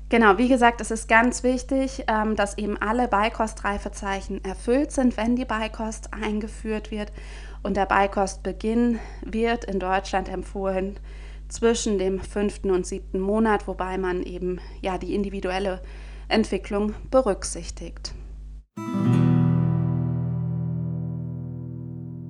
Genau, 0.09 0.37
wie 0.37 0.47
gesagt, 0.47 0.79
es 0.79 0.91
ist 0.91 1.07
ganz 1.07 1.41
wichtig, 1.41 2.03
ähm, 2.07 2.35
dass 2.35 2.57
eben 2.59 2.77
alle 2.79 3.07
Beikostreifezeichen 3.07 4.45
erfüllt 4.45 4.91
sind, 4.91 5.17
wenn 5.17 5.35
die 5.35 5.45
Beikost 5.45 6.13
eingeführt 6.13 6.91
wird. 6.91 7.11
Und 7.63 7.77
der 7.77 7.87
Beikostbeginn 7.87 8.99
wird 9.23 9.65
in 9.65 9.79
Deutschland 9.79 10.29
empfohlen 10.29 10.99
zwischen 11.47 11.97
dem 11.97 12.19
fünften 12.19 12.69
und 12.69 12.85
siebten 12.85 13.19
Monat, 13.19 13.67
wobei 13.67 13.97
man 13.97 14.21
eben 14.21 14.59
ja 14.81 14.99
die 14.99 15.15
individuelle 15.15 15.81
Entwicklung 16.27 16.93
berücksichtigt. 17.09 18.13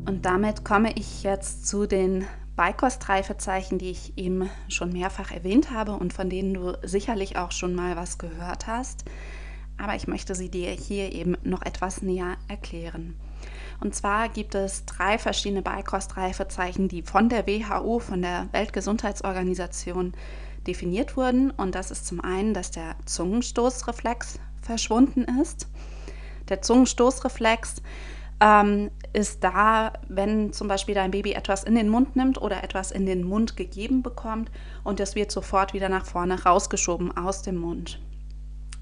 Und 0.05 0.21
damit 0.21 0.63
komme 0.63 0.91
ich 0.95 1.23
jetzt 1.23 1.67
zu 1.67 1.85
den 1.85 2.25
Beikostreifezeichen, 2.55 3.77
die 3.79 3.91
ich 3.91 4.17
eben 4.17 4.49
schon 4.67 4.91
mehrfach 4.91 5.31
erwähnt 5.31 5.71
habe 5.71 5.93
und 5.93 6.13
von 6.13 6.29
denen 6.29 6.53
du 6.53 6.77
sicherlich 6.83 7.37
auch 7.37 7.51
schon 7.51 7.73
mal 7.73 7.95
was 7.95 8.17
gehört 8.17 8.67
hast. 8.67 9.05
Aber 9.77 9.95
ich 9.95 10.07
möchte 10.07 10.35
sie 10.35 10.49
dir 10.49 10.69
hier 10.69 11.11
eben 11.13 11.35
noch 11.43 11.63
etwas 11.63 12.01
näher 12.01 12.37
erklären. 12.47 13.15
Und 13.79 13.95
zwar 13.95 14.29
gibt 14.29 14.55
es 14.55 14.85
drei 14.85 15.17
verschiedene 15.17 15.61
Beikostreifezeichen, 15.61 16.87
die 16.87 17.01
von 17.01 17.27
der 17.27 17.47
WHO, 17.47 17.99
von 17.99 18.21
der 18.21 18.47
Weltgesundheitsorganisation, 18.51 20.13
definiert 20.67 21.17
wurden. 21.17 21.51
Und 21.51 21.75
das 21.75 21.91
ist 21.91 22.05
zum 22.05 22.21
einen, 22.21 22.53
dass 22.53 22.71
der 22.71 22.95
Zungenstoßreflex 23.05 24.39
verschwunden 24.61 25.25
ist. 25.41 25.67
Der 26.49 26.61
Zungenstoßreflex 26.61 27.81
ähm, 28.39 28.91
ist 29.13 29.43
da, 29.43 29.93
wenn 30.07 30.51
zum 30.53 30.67
Beispiel 30.67 30.95
dein 30.95 31.11
Baby 31.11 31.33
etwas 31.33 31.63
in 31.63 31.75
den 31.75 31.87
Mund 31.87 32.15
nimmt 32.15 32.41
oder 32.41 32.63
etwas 32.63 32.91
in 32.91 33.05
den 33.05 33.23
Mund 33.23 33.55
gegeben 33.55 34.01
bekommt 34.01 34.51
und 34.83 34.99
es 34.99 35.15
wird 35.15 35.31
sofort 35.31 35.73
wieder 35.73 35.87
nach 35.87 36.05
vorne 36.05 36.43
rausgeschoben 36.43 37.15
aus 37.15 37.43
dem 37.43 37.57
Mund. 37.57 37.99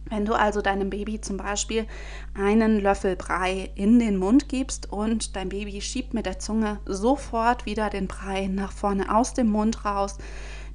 Wenn 0.10 0.26
du 0.26 0.34
also 0.34 0.62
deinem 0.62 0.90
Baby 0.90 1.22
zum 1.22 1.38
Beispiel 1.38 1.86
einen 2.34 2.82
Löffel 2.82 3.16
Brei 3.16 3.72
in 3.76 4.00
den 4.00 4.18
Mund 4.18 4.50
gibst 4.50 4.92
und 4.92 5.36
dein 5.36 5.50
Baby 5.50 5.80
schiebt 5.82 6.14
mit 6.14 6.26
der 6.26 6.40
Zunge 6.40 6.80
sofort 6.86 7.66
wieder 7.66 7.90
den 7.90 8.08
Brei 8.08 8.48
nach 8.48 8.72
vorne 8.72 9.16
aus 9.16 9.34
dem 9.34 9.50
Mund 9.50 9.86
raus, 9.86 10.18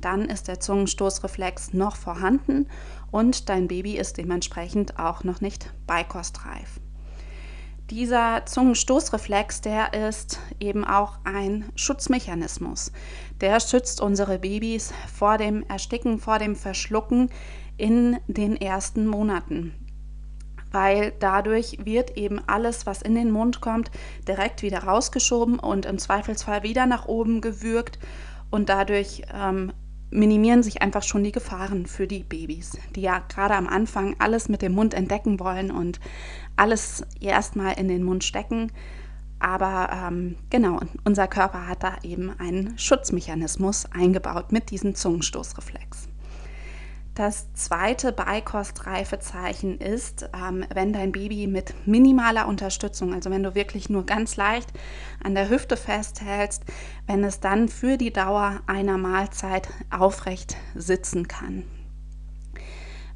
dann 0.01 0.27
ist 0.27 0.49
der 0.49 0.61
Zungenstoßreflex 0.61 1.73
noch 1.73 1.97
vorhanden 1.97 2.67
und 3.11 3.49
dein 3.49 3.69
Baby 3.69 3.97
ist 3.97 4.19
dementsprechend 4.19 4.99
auch 4.99 5.25
noch 5.25 5.41
nicht 5.41 5.71
beikostreif. 5.87 6.81
Dieser 7.91 8.45
Zungenstoßreflex, 8.47 9.61
der 9.61 9.95
ist 9.95 10.41
eben 10.59 10.85
auch 10.85 11.19
ein 11.23 11.71
Schutzmechanismus. 11.77 12.91
Der 13.41 13.61
schützt 13.61 14.01
unsere 14.01 14.41
Babys 14.41 14.93
vor 15.15 15.39
dem 15.39 15.63
Ersticken, 15.69 16.19
vor 16.19 16.41
dem 16.41 16.57
Verschlucken 16.57 17.31
in 17.77 18.19
den 18.27 18.57
ersten 18.57 19.07
Monaten. 19.07 19.73
Weil 20.73 21.13
dadurch 21.21 21.79
wird 21.85 22.17
eben 22.17 22.41
alles, 22.49 22.87
was 22.87 23.03
in 23.03 23.15
den 23.15 23.31
Mund 23.31 23.61
kommt, 23.61 23.93
direkt 24.27 24.63
wieder 24.63 24.81
rausgeschoben 24.81 25.61
und 25.61 25.87
im 25.87 25.99
Zweifelsfall 25.99 26.65
wieder 26.65 26.87
nach 26.87 27.07
oben 27.07 27.41
gewürgt. 27.41 28.01
Und 28.51 28.69
dadurch 28.69 29.23
ähm, 29.33 29.73
minimieren 30.11 30.63
sich 30.63 30.83
einfach 30.83 31.03
schon 31.03 31.25
die 31.25 31.33
Gefahren 31.33 31.87
für 31.87 32.07
die 32.07 32.23
Babys, 32.23 32.79
die 32.95 33.03
ja 33.03 33.19
gerade 33.29 33.55
am 33.55 33.67
Anfang 33.67 34.17
alles 34.19 34.49
mit 34.49 34.63
dem 34.63 34.73
Mund 34.73 34.95
entdecken 34.95 35.41
wollen 35.41 35.71
und 35.71 36.01
alles 36.57 37.05
erstmal 37.21 37.79
in 37.79 37.89
den 37.89 38.03
Mund 38.03 38.25
stecken. 38.25 38.73
Aber 39.39 39.91
ähm, 39.93 40.37
genau, 40.49 40.81
unser 41.05 41.29
Körper 41.29 41.69
hat 41.69 41.83
da 41.83 41.97
eben 42.03 42.31
einen 42.39 42.79
Schutzmechanismus 42.79 43.87
eingebaut 43.93 44.53
mit 44.53 44.71
diesem 44.71 44.95
Zungenstoßreflex. 44.95 46.09
Das 47.17 47.51
zweite 47.55 48.13
Beikostreifezeichen 48.13 49.79
ist, 49.79 50.29
ähm, 50.35 50.67
wenn 50.75 50.93
dein 50.93 51.13
Baby 51.13 51.47
mit 51.47 51.73
minimaler 51.87 52.47
Unterstützung, 52.47 53.15
also 53.15 53.31
wenn 53.31 53.43
du 53.43 53.55
wirklich 53.55 53.89
nur 53.89 54.05
ganz 54.05 54.37
leicht 54.37 54.71
an 55.25 55.35
der 55.35 55.49
Hüfte 55.49 55.79
festhältst, 55.79 56.65
wenn 57.07 57.25
es 57.25 57.41
dann 57.41 57.69
für 57.69 57.97
die 57.97 58.13
Dauer 58.13 58.61
einer 58.67 58.99
Mahlzeit 58.99 59.67
aufrecht 59.89 60.59
sitzen 60.75 61.27
kann. 61.27 61.65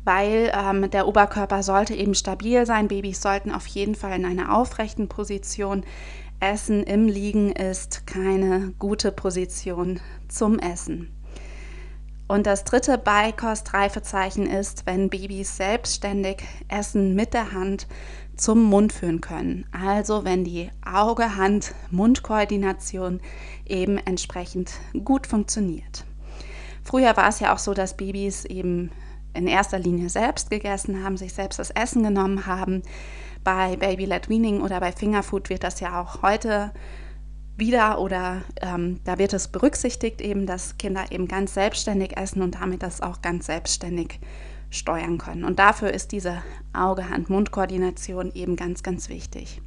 Weil 0.02 0.50
ähm, 0.58 0.90
der 0.90 1.06
Oberkörper 1.06 1.62
sollte 1.62 1.94
eben 1.94 2.14
stabil 2.14 2.64
sein. 2.64 2.88
Babys 2.88 3.20
sollten 3.20 3.52
auf 3.52 3.66
jeden 3.66 3.94
Fall 3.94 4.18
in 4.18 4.24
einer 4.24 4.56
aufrechten 4.56 5.08
Position 5.08 5.84
essen. 6.40 6.84
Im 6.84 7.06
Liegen 7.06 7.52
ist 7.52 8.06
keine 8.06 8.72
gute 8.78 9.12
Position 9.12 10.00
zum 10.26 10.58
Essen. 10.58 11.19
Und 12.30 12.46
das 12.46 12.62
dritte 12.62 12.96
Beikostreifezeichen 12.96 14.46
ist, 14.46 14.86
wenn 14.86 15.10
Babys 15.10 15.56
selbstständig 15.56 16.44
Essen 16.68 17.16
mit 17.16 17.34
der 17.34 17.50
Hand 17.50 17.88
zum 18.36 18.62
Mund 18.62 18.92
führen 18.92 19.20
können. 19.20 19.66
Also 19.72 20.22
wenn 20.22 20.44
die 20.44 20.70
Auge-Hand-Mund-Koordination 20.86 23.20
eben 23.66 23.98
entsprechend 23.98 24.70
gut 25.02 25.26
funktioniert. 25.26 26.04
Früher 26.84 27.16
war 27.16 27.26
es 27.26 27.40
ja 27.40 27.52
auch 27.52 27.58
so, 27.58 27.74
dass 27.74 27.96
Babys 27.96 28.44
eben 28.44 28.92
in 29.34 29.48
erster 29.48 29.80
Linie 29.80 30.08
selbst 30.08 30.50
gegessen 30.50 31.02
haben, 31.02 31.16
sich 31.16 31.32
selbst 31.32 31.58
das 31.58 31.72
Essen 31.72 32.04
genommen 32.04 32.46
haben. 32.46 32.84
Bei 33.42 33.74
Baby-led 33.74 34.28
Weaning 34.28 34.60
oder 34.60 34.78
bei 34.78 34.92
Fingerfood 34.92 35.50
wird 35.50 35.64
das 35.64 35.80
ja 35.80 36.00
auch 36.00 36.22
heute 36.22 36.70
wieder 37.60 38.00
oder 38.00 38.42
ähm, 38.60 38.98
da 39.04 39.18
wird 39.18 39.32
es 39.32 39.46
berücksichtigt 39.46 40.20
eben, 40.20 40.46
dass 40.46 40.76
Kinder 40.78 41.12
eben 41.12 41.28
ganz 41.28 41.54
selbstständig 41.54 42.16
essen 42.16 42.42
und 42.42 42.56
damit 42.56 42.82
das 42.82 43.00
auch 43.00 43.22
ganz 43.22 43.46
selbstständig 43.46 44.18
steuern 44.70 45.18
können. 45.18 45.44
Und 45.44 45.60
dafür 45.60 45.92
ist 45.92 46.10
diese 46.10 46.42
Auge-Hand-Mund-Koordination 46.72 48.32
eben 48.34 48.56
ganz, 48.56 48.82
ganz 48.82 49.08
wichtig. 49.08 49.62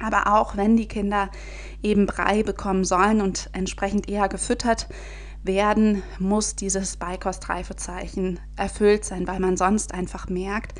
Aber 0.00 0.34
auch 0.34 0.56
wenn 0.56 0.76
die 0.76 0.88
Kinder 0.88 1.30
eben 1.82 2.06
Brei 2.06 2.42
bekommen 2.42 2.84
sollen 2.84 3.20
und 3.20 3.48
entsprechend 3.52 4.08
eher 4.08 4.28
gefüttert 4.28 4.88
werden, 5.42 6.02
muss 6.18 6.54
dieses 6.54 6.96
Beikostreifezeichen 6.96 8.40
erfüllt 8.56 9.04
sein, 9.04 9.26
weil 9.26 9.40
man 9.40 9.56
sonst 9.56 9.94
einfach 9.94 10.28
merkt, 10.28 10.78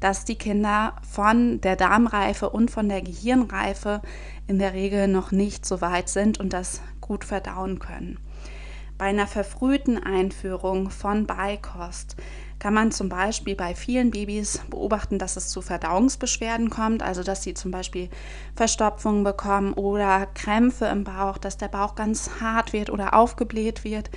dass 0.00 0.24
die 0.24 0.36
Kinder 0.36 0.94
von 1.08 1.60
der 1.60 1.76
Darmreife 1.76 2.50
und 2.50 2.70
von 2.70 2.88
der 2.88 3.02
Gehirnreife 3.02 4.00
in 4.46 4.58
der 4.58 4.72
Regel 4.72 5.06
noch 5.08 5.30
nicht 5.30 5.64
so 5.64 5.80
weit 5.80 6.08
sind 6.08 6.40
und 6.40 6.52
das 6.52 6.80
gut 7.00 7.24
verdauen 7.24 7.78
können. 7.78 8.18
Bei 8.98 9.06
einer 9.06 9.26
verfrühten 9.26 9.96
Einführung 10.02 10.90
von 10.90 11.26
Beikost 11.26 12.16
kann 12.58 12.74
man 12.74 12.92
zum 12.92 13.08
Beispiel 13.08 13.56
bei 13.56 13.74
vielen 13.74 14.10
Babys 14.10 14.60
beobachten, 14.68 15.18
dass 15.18 15.36
es 15.36 15.48
zu 15.48 15.62
Verdauungsbeschwerden 15.62 16.68
kommt, 16.68 17.02
also 17.02 17.22
dass 17.22 17.42
sie 17.42 17.54
zum 17.54 17.70
Beispiel 17.70 18.10
Verstopfungen 18.54 19.24
bekommen 19.24 19.72
oder 19.72 20.26
Krämpfe 20.34 20.84
im 20.84 21.04
Bauch, 21.04 21.38
dass 21.38 21.56
der 21.56 21.68
Bauch 21.68 21.94
ganz 21.94 22.30
hart 22.42 22.74
wird 22.74 22.90
oder 22.90 23.14
aufgebläht 23.14 23.84
wird. 23.84 24.10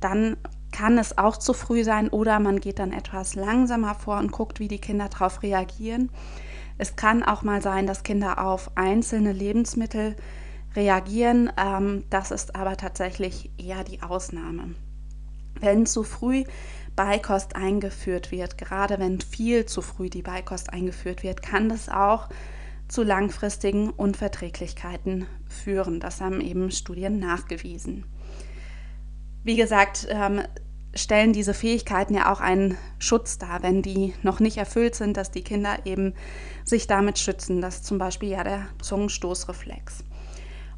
Dann 0.00 0.36
kann 0.72 0.98
es 0.98 1.16
auch 1.16 1.36
zu 1.36 1.52
früh 1.52 1.84
sein 1.84 2.08
oder 2.08 2.40
man 2.40 2.60
geht 2.60 2.78
dann 2.78 2.92
etwas 2.92 3.34
langsamer 3.34 3.94
vor 3.94 4.18
und 4.18 4.32
guckt, 4.32 4.60
wie 4.60 4.68
die 4.68 4.80
Kinder 4.80 5.08
darauf 5.08 5.42
reagieren. 5.42 6.10
Es 6.76 6.94
kann 6.94 7.22
auch 7.22 7.42
mal 7.42 7.60
sein, 7.62 7.86
dass 7.86 8.04
Kinder 8.04 8.44
auf 8.44 8.70
einzelne 8.76 9.32
Lebensmittel 9.32 10.14
reagieren. 10.76 11.50
Ähm, 11.56 12.04
das 12.10 12.30
ist 12.30 12.54
aber 12.54 12.76
tatsächlich 12.76 13.50
eher 13.58 13.82
die 13.84 14.02
Ausnahme. 14.02 14.74
Wenn 15.60 15.86
zu 15.86 16.04
früh 16.04 16.44
Beikost 16.94 17.56
eingeführt 17.56 18.30
wird, 18.30 18.58
gerade 18.58 18.98
wenn 18.98 19.20
viel 19.20 19.66
zu 19.66 19.82
früh 19.82 20.08
die 20.08 20.22
Beikost 20.22 20.72
eingeführt 20.72 21.22
wird, 21.22 21.42
kann 21.42 21.68
das 21.68 21.88
auch 21.88 22.28
zu 22.88 23.02
langfristigen 23.02 23.90
Unverträglichkeiten 23.90 25.26
führen. 25.46 26.00
Das 26.00 26.20
haben 26.20 26.40
eben 26.40 26.70
Studien 26.70 27.18
nachgewiesen. 27.18 28.04
Wie 29.48 29.56
gesagt, 29.56 30.06
ähm, 30.10 30.42
stellen 30.94 31.32
diese 31.32 31.54
Fähigkeiten 31.54 32.12
ja 32.12 32.30
auch 32.30 32.40
einen 32.40 32.76
Schutz 32.98 33.38
dar, 33.38 33.62
wenn 33.62 33.80
die 33.80 34.12
noch 34.22 34.40
nicht 34.40 34.58
erfüllt 34.58 34.94
sind, 34.94 35.16
dass 35.16 35.30
die 35.30 35.42
Kinder 35.42 35.86
eben 35.86 36.12
sich 36.66 36.86
damit 36.86 37.18
schützen. 37.18 37.62
Das 37.62 37.76
ist 37.76 37.86
zum 37.86 37.96
Beispiel 37.96 38.28
ja 38.28 38.44
der 38.44 38.66
Zungenstoßreflex. 38.82 40.04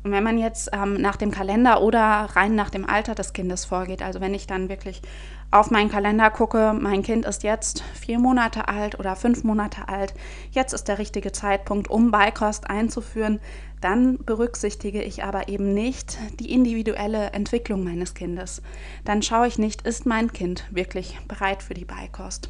Und 0.03 0.13
wenn 0.13 0.25
man 0.25 0.39
jetzt 0.39 0.71
ähm, 0.73 0.95
nach 0.95 1.17
dem 1.17 1.31
Kalender 1.31 1.83
oder 1.83 2.03
rein 2.03 2.55
nach 2.55 2.71
dem 2.71 2.89
Alter 2.89 3.15
des 3.15 3.35
Kindes 3.35 3.67
vorgeht, 3.67 4.03
also 4.03 4.21
wenn 4.21 4.33
ich 4.33 4.47
dann 4.47 4.71
wirklich 4.71 5.03
auf 5.51 5.71
meinen 5.71 5.91
Kalender 5.91 6.31
gucke, 6.31 6.73
mein 6.79 7.03
Kind 7.03 7.27
ist 7.27 7.43
jetzt 7.43 7.83
vier 7.95 8.19
Monate 8.19 8.69
alt 8.69 8.99
oder 8.99 9.15
fünf 9.15 9.45
Monate 9.45 9.89
alt, 9.89 10.15
jetzt 10.53 10.73
ist 10.73 10.85
der 10.85 10.99
richtige 10.99 11.33
Zeitpunkt, 11.33 11.91
um 11.91 12.11
Beikost 12.11 12.71
einzuführen, 12.71 13.41
dann 13.83 14.19
berücksichtige 14.25 15.03
ich 15.03 15.23
aber 15.23 15.49
eben 15.49 15.75
nicht 15.75 16.19
die 16.39 16.53
individuelle 16.53 17.33
Entwicklung 17.33 17.85
meines 17.85 18.15
Kindes. 18.15 18.63
Dann 19.05 19.23
schaue 19.23 19.49
ich 19.49 19.59
nicht, 19.59 19.83
ist 19.83 20.07
mein 20.07 20.33
Kind 20.33 20.65
wirklich 20.71 21.19
bereit 21.29 21.63
für 21.63 21.75
die 21.75 21.85
Beikost 21.85 22.49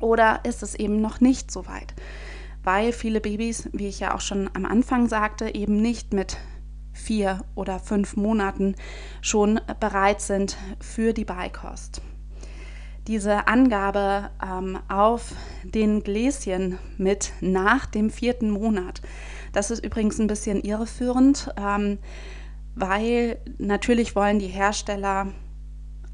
oder 0.00 0.40
ist 0.44 0.62
es 0.62 0.74
eben 0.74 1.00
noch 1.00 1.20
nicht 1.20 1.50
so 1.50 1.66
weit 1.66 1.94
weil 2.66 2.92
viele 2.92 3.20
Babys, 3.20 3.68
wie 3.72 3.86
ich 3.86 4.00
ja 4.00 4.12
auch 4.12 4.20
schon 4.20 4.50
am 4.54 4.66
Anfang 4.66 5.06
sagte, 5.06 5.54
eben 5.54 5.80
nicht 5.80 6.12
mit 6.12 6.36
vier 6.96 7.44
oder 7.54 7.78
fünf 7.78 8.16
Monaten 8.16 8.74
schon 9.20 9.60
bereit 9.80 10.20
sind 10.20 10.56
für 10.80 11.12
die 11.12 11.24
Beikost. 11.24 12.02
Diese 13.06 13.46
Angabe 13.46 14.30
ähm, 14.42 14.78
auf 14.88 15.32
den 15.62 16.02
Gläschen 16.02 16.78
mit 16.98 17.32
nach 17.40 17.86
dem 17.86 18.10
vierten 18.10 18.50
Monat, 18.50 19.00
das 19.52 19.70
ist 19.70 19.84
übrigens 19.84 20.18
ein 20.18 20.26
bisschen 20.26 20.60
irreführend, 20.62 21.54
ähm, 21.56 21.98
weil 22.74 23.38
natürlich 23.58 24.16
wollen 24.16 24.40
die 24.40 24.48
Hersteller 24.48 25.28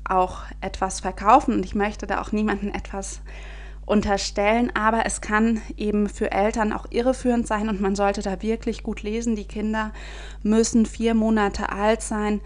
auch 0.04 0.42
etwas 0.60 1.00
verkaufen 1.00 1.54
und 1.54 1.64
ich 1.64 1.74
möchte 1.74 2.06
da 2.06 2.20
auch 2.20 2.32
niemanden 2.32 2.68
etwas 2.68 3.22
unterstellen, 3.86 4.70
aber 4.74 5.06
es 5.06 5.20
kann 5.20 5.60
eben 5.76 6.08
für 6.08 6.30
Eltern 6.30 6.72
auch 6.72 6.86
irreführend 6.90 7.46
sein 7.46 7.68
und 7.68 7.80
man 7.80 7.94
sollte 7.94 8.22
da 8.22 8.40
wirklich 8.42 8.82
gut 8.82 9.02
lesen. 9.02 9.36
Die 9.36 9.44
Kinder 9.44 9.92
müssen 10.42 10.86
vier 10.86 11.14
Monate 11.14 11.70
alt 11.70 12.02
sein, 12.02 12.40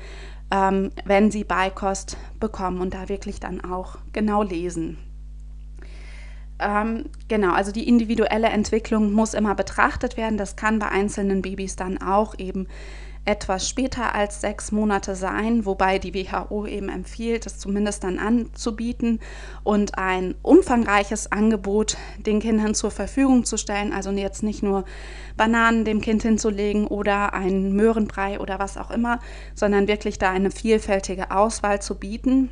ähm, 0.50 0.90
wenn 1.04 1.30
sie 1.30 1.44
Beikost 1.44 2.16
bekommen 2.40 2.80
und 2.80 2.94
da 2.94 3.08
wirklich 3.08 3.40
dann 3.40 3.60
auch 3.62 3.98
genau 4.12 4.42
lesen. 4.42 4.98
Ähm, 6.58 7.04
genau, 7.28 7.52
also 7.52 7.70
die 7.70 7.86
individuelle 7.86 8.48
Entwicklung 8.48 9.12
muss 9.12 9.34
immer 9.34 9.54
betrachtet 9.54 10.16
werden. 10.16 10.38
Das 10.38 10.56
kann 10.56 10.78
bei 10.78 10.88
einzelnen 10.88 11.42
Babys 11.42 11.76
dann 11.76 11.98
auch 11.98 12.38
eben 12.38 12.66
etwas 13.26 13.68
später 13.68 14.14
als 14.14 14.40
sechs 14.40 14.72
Monate 14.72 15.16
sein, 15.16 15.66
wobei 15.66 15.98
die 15.98 16.14
WHO 16.14 16.64
eben 16.66 16.88
empfiehlt, 16.88 17.44
es 17.44 17.58
zumindest 17.58 18.04
dann 18.04 18.18
anzubieten 18.18 19.20
und 19.64 19.98
ein 19.98 20.36
umfangreiches 20.42 21.32
Angebot 21.32 21.96
den 22.18 22.40
Kindern 22.40 22.74
zur 22.74 22.92
Verfügung 22.92 23.44
zu 23.44 23.56
stellen. 23.56 23.92
Also 23.92 24.10
jetzt 24.12 24.42
nicht 24.42 24.62
nur 24.62 24.84
Bananen 25.36 25.84
dem 25.84 26.00
Kind 26.00 26.22
hinzulegen 26.22 26.86
oder 26.86 27.34
einen 27.34 27.74
Möhrenbrei 27.74 28.38
oder 28.38 28.58
was 28.58 28.76
auch 28.76 28.90
immer, 28.90 29.18
sondern 29.54 29.88
wirklich 29.88 30.18
da 30.18 30.30
eine 30.30 30.50
vielfältige 30.50 31.32
Auswahl 31.32 31.82
zu 31.82 31.96
bieten. 31.98 32.50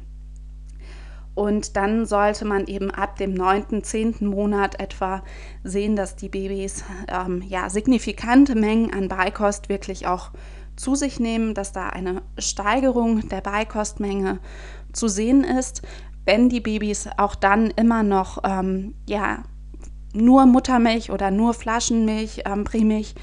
Und 1.35 1.77
dann 1.77 2.07
sollte 2.07 2.45
man 2.45 2.67
eben 2.67 2.93
ab 2.93 3.17
dem 3.17 3.35
neunten, 3.35 3.83
zehnten 3.83 4.27
Monat 4.27 4.81
etwa 4.81 5.25
sehen, 5.65 5.97
dass 5.97 6.15
die 6.15 6.29
Babys 6.29 6.85
ähm, 7.09 7.43
ja, 7.43 7.69
signifikante 7.71 8.55
Mengen 8.55 8.93
an 8.93 9.09
Beikost 9.09 9.69
wirklich 9.69 10.07
auch 10.07 10.31
zu 10.77 10.95
sich 10.95 11.21
nehmen, 11.21 11.55
dass 11.55 11.73
da 11.73 11.89
eine 11.89 12.23
Steigerung 12.39 13.29
der 13.29 13.41
Beikostmenge 13.41 14.41
zu 14.93 15.09
sehen 15.09 15.45
ist. 15.45 15.83
Wenn 16.25 16.49
die 16.49 16.61
Babys 16.61 17.09
auch 17.17 17.35
dann 17.35 17.71
immer 17.71 18.03
noch 18.03 18.39
ähm, 18.45 18.95
ja, 19.07 19.43
nur 20.15 20.47
Muttermilch 20.47 21.11
oder 21.11 21.31
nur 21.31 21.55
Flaschenmilch, 21.55 22.43
ähm, 22.47 22.65
Primilch 22.65 23.15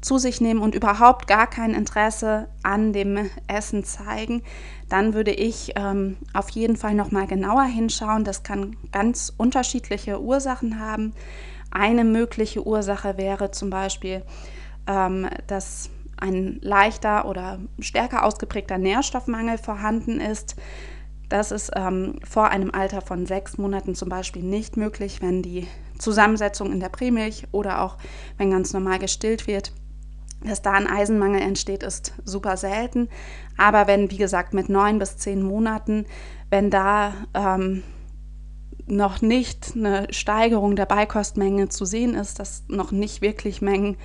zu 0.00 0.18
sich 0.18 0.40
nehmen 0.40 0.60
und 0.60 0.74
überhaupt 0.74 1.26
gar 1.26 1.48
kein 1.48 1.74
Interesse 1.74 2.48
an 2.62 2.92
dem 2.92 3.30
Essen 3.46 3.84
zeigen, 3.84 4.42
dann 4.88 5.12
würde 5.12 5.32
ich 5.32 5.72
ähm, 5.76 6.16
auf 6.32 6.50
jeden 6.50 6.76
Fall 6.76 6.94
noch 6.94 7.10
mal 7.10 7.26
genauer 7.26 7.64
hinschauen. 7.64 8.24
Das 8.24 8.42
kann 8.42 8.76
ganz 8.92 9.32
unterschiedliche 9.36 10.20
Ursachen 10.20 10.80
haben. 10.80 11.14
Eine 11.70 12.04
mögliche 12.04 12.66
Ursache 12.66 13.18
wäre 13.18 13.50
zum 13.50 13.70
Beispiel, 13.70 14.22
ähm, 14.86 15.28
dass 15.46 15.90
ein 16.20 16.58
leichter 16.62 17.26
oder 17.26 17.58
stärker 17.78 18.24
ausgeprägter 18.24 18.78
Nährstoffmangel 18.78 19.58
vorhanden 19.58 20.20
ist. 20.20 20.56
Das 21.28 21.52
ist 21.52 21.70
ähm, 21.76 22.18
vor 22.28 22.48
einem 22.48 22.70
Alter 22.70 23.02
von 23.02 23.26
sechs 23.26 23.58
Monaten 23.58 23.94
zum 23.94 24.08
Beispiel 24.08 24.42
nicht 24.42 24.76
möglich, 24.76 25.20
wenn 25.20 25.42
die 25.42 25.66
Zusammensetzung 25.98 26.72
in 26.72 26.80
der 26.80 26.88
Prämilch 26.88 27.44
oder 27.52 27.82
auch 27.82 27.98
wenn 28.38 28.50
ganz 28.50 28.72
normal 28.72 28.98
gestillt 28.98 29.46
wird. 29.46 29.72
Dass 30.42 30.62
da 30.62 30.72
ein 30.72 30.86
Eisenmangel 30.86 31.42
entsteht, 31.42 31.82
ist 31.82 32.14
super 32.24 32.56
selten. 32.56 33.08
Aber 33.56 33.86
wenn, 33.88 34.10
wie 34.10 34.16
gesagt, 34.16 34.54
mit 34.54 34.68
neun 34.68 34.98
bis 34.98 35.16
zehn 35.16 35.42
Monaten, 35.42 36.06
wenn 36.48 36.70
da 36.70 37.12
ähm, 37.34 37.82
noch 38.86 39.20
nicht 39.20 39.72
eine 39.74 40.06
Steigerung 40.10 40.76
der 40.76 40.86
Beikostmenge 40.86 41.68
zu 41.68 41.84
sehen 41.84 42.14
ist, 42.14 42.38
dass 42.38 42.64
noch 42.68 42.92
nicht 42.92 43.20
wirklich 43.20 43.60
Mengen 43.60 43.96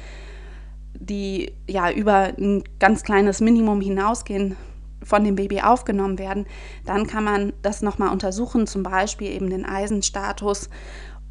die 1.06 1.54
ja 1.68 1.92
über 1.92 2.34
ein 2.38 2.64
ganz 2.80 3.04
kleines 3.04 3.42
Minimum 3.42 3.82
hinausgehen, 3.82 4.56
von 5.04 5.24
dem 5.24 5.36
Baby 5.36 5.62
aufgenommen 5.62 6.18
werden, 6.18 6.46
dann 6.86 7.08
kann 7.08 7.24
man 7.24 7.54
das 7.62 7.82
nochmal 7.82 8.10
untersuchen, 8.10 8.68
zum 8.68 8.84
Beispiel 8.84 9.32
eben 9.32 9.50
den 9.50 9.66
Eisenstatus 9.66 10.70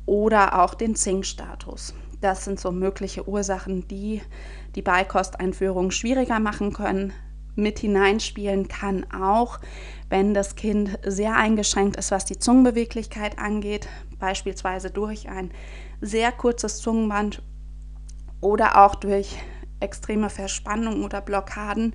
oder 0.07 0.63
auch 0.63 0.75
den 0.75 0.95
Zinkstatus. 0.95 1.95
Das 2.21 2.45
sind 2.45 2.61
so 2.61 2.71
mögliche 2.71 3.29
Ursachen, 3.29 3.89
die 3.89 4.23
die 4.75 4.83
Beikosteinführung 4.83 5.91
schwieriger 5.91 6.39
machen 6.39 6.73
können. 6.73 7.13
Mit 7.55 7.81
hineinspielen 7.81 8.69
kann 8.69 9.07
auch, 9.13 9.59
wenn 10.09 10.33
das 10.33 10.57
Kind 10.57 10.99
sehr 11.05 11.37
eingeschränkt 11.37 11.97
ist, 11.97 12.11
was 12.11 12.25
die 12.25 12.39
Zungenbeweglichkeit 12.39 13.39
angeht, 13.39 13.89
beispielsweise 14.19 14.91
durch 14.91 15.29
ein 15.29 15.51
sehr 16.01 16.33
kurzes 16.33 16.79
Zungenband 16.79 17.43
oder 18.41 18.85
auch 18.85 18.95
durch 18.95 19.37
extreme 19.83 20.31
Verspannung 20.31 21.05
oder 21.05 21.21
Blockaden. 21.21 21.95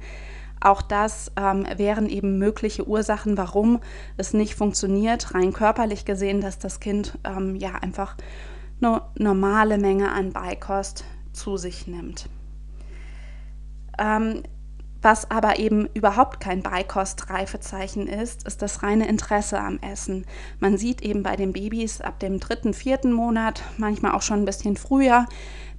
Auch 0.59 0.81
das 0.81 1.31
ähm, 1.37 1.67
wären 1.75 2.09
eben 2.09 2.37
mögliche 2.37 2.87
Ursachen, 2.87 3.37
warum 3.37 3.79
es 4.17 4.33
nicht 4.33 4.55
funktioniert, 4.55 5.33
rein 5.35 5.53
körperlich 5.53 6.03
gesehen, 6.03 6.41
dass 6.41 6.57
das 6.57 6.79
Kind 6.79 7.17
ähm, 7.23 7.55
ja 7.55 7.75
einfach 7.75 8.15
eine 8.81 9.01
normale 9.17 9.77
Menge 9.77 10.11
an 10.11 10.33
Beikost 10.33 11.03
zu 11.33 11.57
sich 11.57 11.87
nimmt. 11.87 12.27
Ähm, 13.99 14.43
was 15.01 15.29
aber 15.29 15.59
eben 15.59 15.87
überhaupt 15.93 16.39
kein 16.39 16.63
Beikostreifezeichen 16.63 18.07
ist, 18.07 18.47
ist 18.47 18.61
das 18.61 18.83
reine 18.83 19.07
Interesse 19.07 19.59
am 19.59 19.79
Essen. 19.79 20.25
Man 20.59 20.77
sieht 20.77 21.01
eben 21.01 21.23
bei 21.23 21.35
den 21.35 21.53
Babys 21.53 22.01
ab 22.01 22.19
dem 22.19 22.39
dritten, 22.39 22.73
vierten 22.73 23.13
Monat, 23.13 23.63
manchmal 23.77 24.13
auch 24.13 24.21
schon 24.21 24.39
ein 24.39 24.45
bisschen 24.45 24.77
früher, 24.77 25.25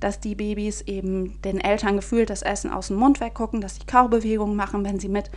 dass 0.00 0.20
die 0.20 0.35
Babys 0.35 0.83
eben 0.83 1.40
den 1.42 1.61
Eltern 1.61 1.96
gefühlt 1.96 2.31
das 2.31 2.42
Essen 2.42 2.70
aus 2.70 2.88
dem 2.88 2.96
Mund 2.96 3.20
weggucken, 3.20 3.61
dass 3.61 3.76
sie 3.76 3.87
Kaubewegungen 3.87 4.57
machen, 4.57 4.85
wenn 4.85 5.00
sie 5.00 5.09
mit 5.09 5.31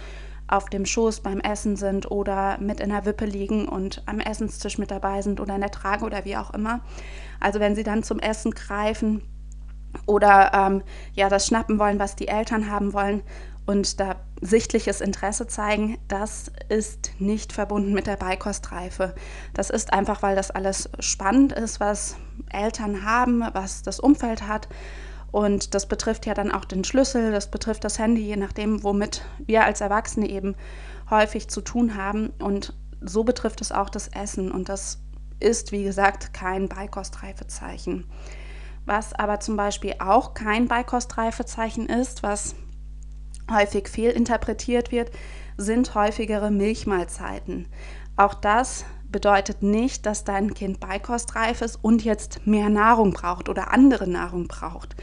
auf 0.48 0.70
dem 0.70 0.86
Schoß 0.86 1.22
beim 1.22 1.40
Essen 1.40 1.78
sind 1.78 2.12
oder 2.12 2.58
mit 2.60 2.82
in 2.82 2.90
der 2.90 3.06
Wippe 3.06 3.26
liegen 3.26 3.68
und 3.68 4.04
am 4.06 4.20
Essenstisch 4.20 4.78
mit 4.78 4.92
dabei 4.92 5.22
sind 5.22 5.40
oder 5.40 5.56
in 5.56 5.62
der 5.62 5.72
Trage 5.72 6.06
oder 6.06 6.26
wie 6.26 6.36
auch 6.36 6.54
immer. 6.54 6.82
Also 7.40 7.60
wenn 7.60 7.74
sie 7.74 7.84
dann 7.84 8.04
zum 8.04 8.20
Essen 8.20 8.52
greifen 8.52 9.22
oder 10.06 10.52
ähm, 10.54 10.84
ja 11.14 11.30
das 11.30 11.48
schnappen 11.48 11.80
wollen, 11.80 12.00
was 12.00 12.18
die 12.18 12.28
Eltern 12.28 12.70
haben 12.70 12.94
wollen, 12.94 13.24
und 13.66 14.00
da 14.00 14.16
sichtliches 14.42 15.02
Interesse 15.02 15.48
zeigen, 15.48 15.98
das 16.08 16.52
ist 16.70 17.12
nicht 17.20 17.54
verbunden 17.54 17.94
mit 17.94 18.08
der 18.08 18.16
Beikostreife. 18.16 19.14
Das 19.54 19.70
ist 19.70 19.94
einfach, 19.94 20.24
weil 20.24 20.36
das 20.36 20.52
alles 20.52 20.90
spannend 21.00 21.54
ist, 21.54 21.80
was 21.80 22.16
Eltern 22.52 23.06
haben, 23.06 23.44
was 23.54 23.84
das 23.84 24.00
Umfeld 24.00 24.48
hat. 24.48 24.68
Und 25.32 25.74
das 25.74 25.88
betrifft 25.88 26.26
ja 26.26 26.34
dann 26.34 26.52
auch 26.52 26.66
den 26.66 26.84
Schlüssel, 26.84 27.32
das 27.32 27.50
betrifft 27.50 27.84
das 27.84 28.00
Handy, 28.00 28.22
je 28.22 28.36
nachdem, 28.36 28.84
womit 28.84 29.24
wir 29.46 29.64
als 29.64 29.80
Erwachsene 29.80 30.28
eben 30.28 30.56
häufig 31.10 31.48
zu 31.48 31.62
tun 31.62 31.96
haben. 31.96 32.32
Und 32.40 32.74
so 33.00 33.24
betrifft 33.24 33.62
es 33.62 33.72
auch 33.72 33.90
das 33.90 34.10
Essen. 34.10 34.52
Und 34.52 34.70
das 34.70 35.00
ist, 35.40 35.72
wie 35.72 35.84
gesagt, 35.84 36.34
kein 36.34 36.68
Beikostreifezeichen. 36.68 38.06
Was 38.86 39.14
aber 39.14 39.40
zum 39.40 39.56
Beispiel 39.56 39.96
auch 40.00 40.34
kein 40.34 40.68
Beikostreifezeichen 40.68 41.88
ist, 41.88 42.24
was 42.24 42.56
häufig 43.54 43.88
fehlinterpretiert 43.88 44.92
wird, 44.92 45.12
sind 45.58 45.96
häufigere 45.96 46.52
Milchmahlzeiten. 46.52 47.68
Auch 48.18 48.34
das 48.34 48.86
bedeutet 49.12 49.62
nicht, 49.62 50.06
dass 50.06 50.24
dein 50.24 50.54
Kind 50.54 50.80
beikostreif 50.80 51.62
ist 51.62 51.78
und 51.82 52.04
jetzt 52.04 52.46
mehr 52.46 52.70
Nahrung 52.70 53.14
braucht 53.14 53.50
oder 53.50 53.74
andere 53.74 54.08
Nahrung 54.08 54.48
braucht. 54.48 54.96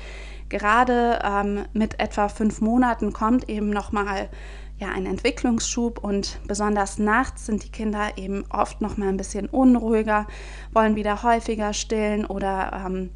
Gerade 0.49 1.19
ähm, 1.23 1.67
mit 1.75 2.01
etwa 2.01 2.29
fünf 2.29 2.61
Monaten 2.61 3.13
kommt 3.13 3.49
eben 3.51 3.69
nochmal 3.69 4.31
ja, 4.79 4.89
ein 4.89 5.07
Entwicklungsschub 5.07 6.03
und 6.03 6.41
besonders 6.47 6.99
nachts 6.99 7.47
sind 7.47 7.65
die 7.65 7.71
Kinder 7.71 8.17
eben 8.17 8.45
oft 8.49 8.81
noch 8.81 8.97
mal 8.97 9.09
ein 9.09 9.17
bisschen 9.17 9.47
unruhiger, 9.49 10.27
wollen 10.73 10.97
wieder 10.97 11.23
häufiger 11.23 11.73
stillen 11.73 12.25
oder 12.25 12.85
ähm, 12.87 13.11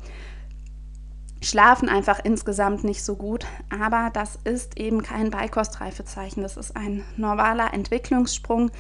schlafen 1.42 1.88
einfach 1.88 2.20
insgesamt 2.22 2.84
nicht 2.84 3.04
so 3.04 3.16
gut. 3.16 3.46
Aber 3.68 4.10
das 4.12 4.38
ist 4.44 4.78
eben 4.78 5.02
kein 5.02 5.30
Beikostreifezeichen. 5.30 6.42
Das 6.42 6.56
ist 6.56 6.76
ein 6.76 7.04
normaler 7.16 7.74
Entwicklungssprung, 7.74 8.70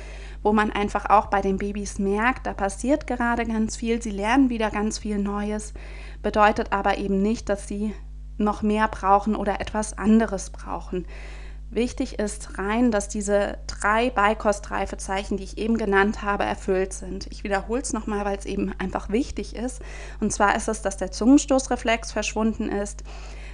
wo 0.42 0.52
man 0.52 0.70
einfach 0.70 1.10
auch 1.10 1.26
bei 1.26 1.40
den 1.40 1.58
Babys 1.58 1.98
merkt, 1.98 2.46
da 2.46 2.54
passiert 2.54 3.06
gerade 3.06 3.44
ganz 3.44 3.76
viel. 3.76 4.02
Sie 4.02 4.10
lernen 4.10 4.48
wieder 4.48 4.70
ganz 4.70 4.98
viel 4.98 5.18
Neues. 5.18 5.74
Bedeutet 6.22 6.72
aber 6.72 6.98
eben 6.98 7.20
nicht, 7.20 7.48
dass 7.48 7.68
sie 7.68 7.94
noch 8.38 8.62
mehr 8.62 8.88
brauchen 8.88 9.36
oder 9.36 9.60
etwas 9.60 9.98
anderes 9.98 10.50
brauchen. 10.50 11.06
Wichtig 11.72 12.18
ist 12.18 12.58
rein, 12.58 12.90
dass 12.90 13.08
diese 13.08 13.56
drei 13.66 14.10
Beikostreifezeichen, 14.10 15.38
die 15.38 15.44
ich 15.44 15.56
eben 15.56 15.78
genannt 15.78 16.20
habe, 16.20 16.44
erfüllt 16.44 16.92
sind. 16.92 17.26
Ich 17.30 17.44
wiederhole 17.44 17.80
es 17.80 17.94
nochmal, 17.94 18.26
weil 18.26 18.36
es 18.36 18.44
eben 18.44 18.74
einfach 18.78 19.08
wichtig 19.08 19.56
ist. 19.56 19.80
Und 20.20 20.34
zwar 20.34 20.54
ist 20.54 20.68
es, 20.68 20.82
dass 20.82 20.98
der 20.98 21.12
Zungenstoßreflex 21.12 22.12
verschwunden 22.12 22.68
ist, 22.68 23.04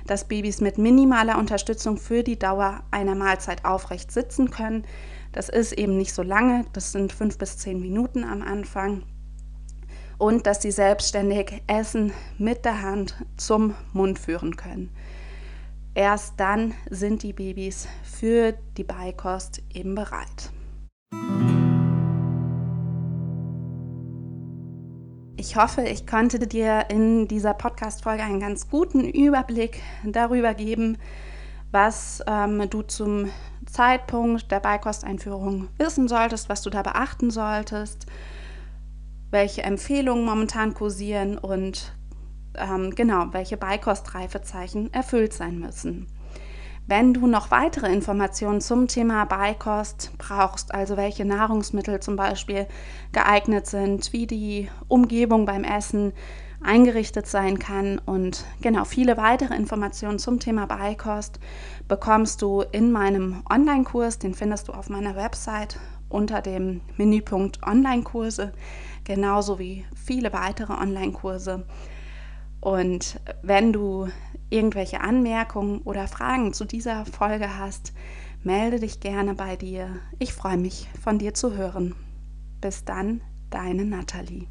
dass 0.05 0.27
Babys 0.27 0.61
mit 0.61 0.79
minimaler 0.79 1.39
Unterstützung 1.39 1.97
für 1.97 2.25
die 2.25 2.37
Dauer 2.37 2.83
einer 2.91 3.15
Mahlzeit 3.15 3.65
aufrecht 3.65 4.11
sitzen 4.11 4.51
können. 4.51 4.85
Das 5.31 5.49
ist 5.49 5.73
eben 5.75 5.97
nicht 5.97 6.13
so 6.13 6.23
lange, 6.23 6.65
das 6.73 6.91
sind 6.91 7.13
fünf 7.13 7.39
bis 7.39 7.57
zehn 7.59 7.81
Minuten 7.81 8.25
am 8.25 8.43
Anfang. 8.43 9.05
Und 10.19 10.49
dass 10.49 10.61
sie 10.61 10.73
selbstständig 10.73 11.63
Essen 11.69 12.13
mit 12.37 12.65
der 12.65 12.83
Hand 12.83 13.15
zum 13.37 13.77
Mund 13.93 14.19
führen 14.19 14.57
können. 14.57 14.91
Erst 15.99 16.39
dann 16.39 16.75
sind 16.91 17.25
die 17.25 17.33
Babys 17.33 17.89
für 18.05 18.53
die 18.77 18.85
Beikost 18.85 19.63
eben 19.75 19.97
bereit. 19.97 20.53
Ich 25.37 25.57
hoffe, 25.57 25.83
ich 25.83 26.07
konnte 26.07 26.39
dir 26.39 26.85
in 26.89 27.27
dieser 27.27 27.53
Podcast-Folge 27.53 28.23
einen 28.23 28.39
ganz 28.39 28.71
guten 28.71 29.09
Überblick 29.09 29.83
darüber 30.05 30.55
geben, 30.55 30.99
was 31.73 32.23
ähm, 32.29 32.71
du 32.71 32.83
zum 32.83 33.33
Zeitpunkt 33.67 34.53
der 34.53 34.61
Beikosteinführung 34.61 35.67
wissen 35.79 36.07
solltest, 36.07 36.49
was 36.49 36.63
du 36.63 36.71
da 36.71 36.83
beachten 36.83 37.33
solltest. 37.33 38.07
welche 39.31 39.65
Empfehlungen 39.65 40.25
momentan 40.25 40.75
kursieren 40.75 41.39
und 41.39 41.98
ähm, 42.57 42.95
genau, 42.95 43.27
welche 43.33 43.57
Beikostreifezeichen 43.57 44.93
erfüllt 44.93 45.33
sein 45.33 45.59
müssen. 45.59 46.07
Wenn 46.87 47.13
du 47.13 47.27
noch 47.27 47.51
weitere 47.51 47.93
Informationen 47.93 48.63
zum 48.63 48.89
Thema 48.89 49.27
Beikost 49.27 50.11
brauchst, 50.17 50.73
also 50.73 50.97
welche 50.97 51.27
Nahrungsmittel 51.27 52.01
zum 52.01 52.17
Beispiel 52.17 52.67
geeignet 53.13 53.67
sind, 53.67 54.15
wie 54.15 54.27
die 54.27 54.71
Umgebung 54.89 55.45
beim 55.45 55.65
Essen 55.65 56.15
eingerichtet 56.63 57.27
sein 57.27 57.59
kann 57.59 58.01
und 58.05 58.45
genau 58.63 58.85
viele 58.85 59.19
weitere 59.19 59.55
Informationen 59.55 60.19
zum 60.19 60.41
Thema 60.41 60.67
Beikost 60.67 61.39
bekommst 61.89 62.41
du 62.41 62.63
in 62.73 62.91
meinem 62.91 63.43
Online-Kurs, 63.51 64.19
den 64.19 64.33
findest 64.35 64.69
du 64.69 64.73
auf 64.73 64.89
meiner 64.89 65.15
Website 65.15 65.79
unter 66.09 66.41
dem 66.41 66.81
Menüpunkt 66.97 67.63
Online-Kurse, 67.67 68.53
genauso 69.05 69.59
wie 69.59 69.85
viele 69.95 70.33
weitere 70.33 70.73
Online-Kurse. 70.73 71.67
Und 72.61 73.21
wenn 73.43 73.73
du 73.73 74.09
irgendwelche 74.51 75.01
Anmerkungen 75.01 75.81
oder 75.83 76.09
Fragen 76.09 76.53
zu 76.53 76.65
dieser 76.65 77.05
Folge 77.07 77.59
hast, 77.59 77.93
melde 78.43 78.81
dich 78.81 79.01
gerne 79.01 79.35
bei 79.35 79.57
dir. 79.57 79.97
Ich 80.19 80.33
freue 80.33 80.57
mich, 80.57 80.89
von 81.03 81.19
dir 81.19 81.35
zu 81.35 81.57
hören. 81.57 81.95
Bis 82.61 82.85
dann, 82.85 83.21
deine 83.51 83.85
Nathalie. 83.85 84.47